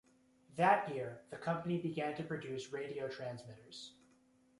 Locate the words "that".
0.55-0.89